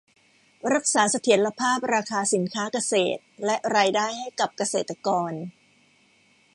[0.73, 5.33] รักษาเสถียรภาพราคาสินค้าเกษตรและรายได้ให้กับเกษตรกร